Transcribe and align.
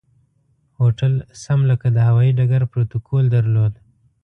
هوټل 0.79 1.13
سم 1.43 1.59
لکه 1.71 1.87
د 1.91 1.97
هوایي 2.07 2.31
ډګر 2.37 2.61
پروتوکول 2.71 3.25
درلود. 3.35 3.73